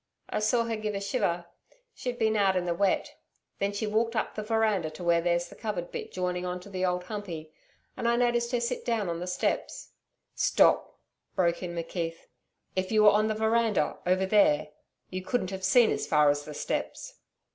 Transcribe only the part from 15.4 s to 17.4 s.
have seen as far as the steps.'